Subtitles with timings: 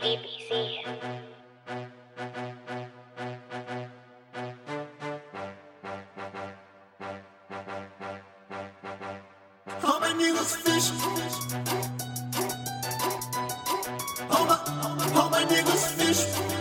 [0.00, 0.50] ABC.
[9.84, 10.90] All my niggas fish.
[14.30, 14.58] All my,
[15.14, 16.59] all my niggas fish.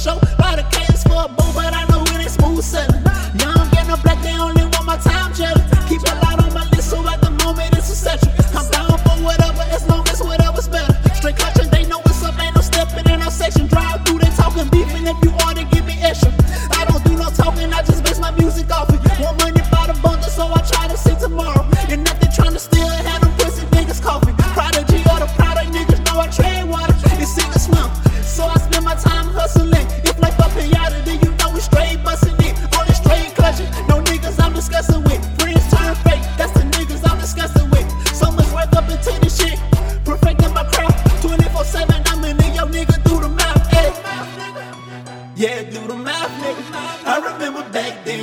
[0.00, 0.29] Show,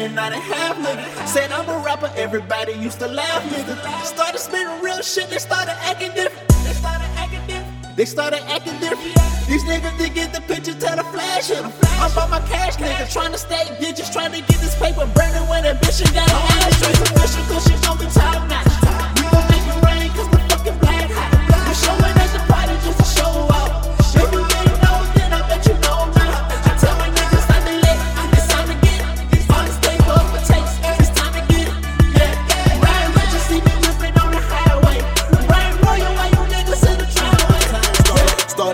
[0.08, 1.28] then, I didn't have nigga.
[1.28, 3.76] Said I'm a rapper, everybody used to laugh, nigga.
[4.04, 6.48] Started spitting real shit, they started acting different.
[6.64, 7.96] They started acting different.
[7.98, 9.16] They started acting different.
[9.48, 11.52] These niggas did get the picture, tell the flash.
[11.52, 13.12] I'm about my cash, nigga.
[13.12, 14.57] Trying to stay digits, trying to get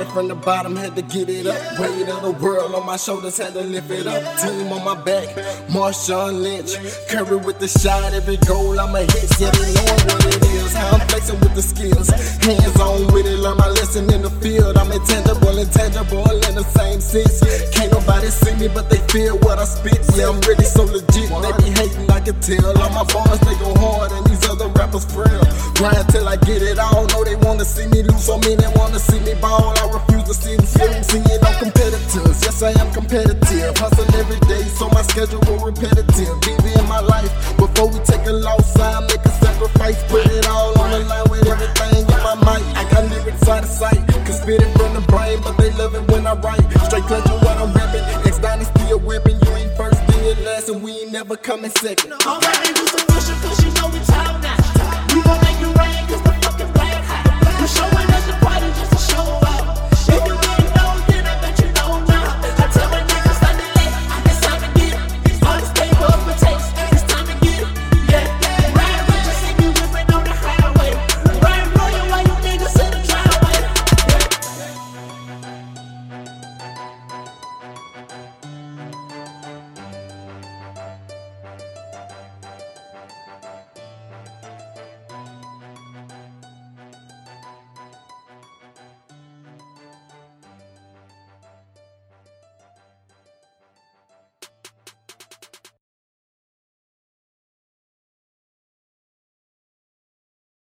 [0.03, 1.79] Started from the bottom, had to get it up.
[1.79, 4.19] Weight of the world on my shoulders, had to lift it up.
[4.39, 5.29] Team on my back,
[5.69, 6.75] Marshawn Lynch.
[7.07, 9.31] Curry with the shot, every goal I'ma hit.
[9.39, 10.73] Yeah, they knowin' what it is.
[10.73, 12.09] How I'm flexing with the skills.
[12.43, 14.75] Hands on with it, learn my lesson in the field.
[14.75, 17.39] I'm intangible, intangible in the same sense.
[17.71, 20.03] Can't nobody see me, but they feel what I spit.
[20.17, 21.31] Yeah, I'm really so legit.
[21.31, 22.75] They be hating, I can tell.
[22.75, 24.11] All my bars, they go hard,
[24.55, 25.43] these rappers frail.
[25.75, 27.05] Grind till I get it all.
[27.07, 29.73] Know they wanna see me lose, so many wanna see me ball.
[29.77, 32.37] I refuse to see them film, seeing no competitors.
[32.43, 33.77] Yes, I am competitive.
[33.77, 36.35] Hustle every day, so my schedule repetitive.
[36.43, 37.31] BB in my life.
[37.57, 40.03] Before we take a loss, I make a sacrifice.
[40.09, 42.63] Put it all on the line with everything in my mic.
[42.75, 44.01] I got lyrics out of sight.
[44.25, 46.63] Can spit it from the brain, but they love it when I write.
[46.85, 48.03] Straight clutching what I'm rapping.
[48.27, 49.39] X Dynasty a whipping.
[49.43, 52.13] You ain't first, then last, and we ain't never coming second.
[52.25, 53.89] All my niggas official, cause you know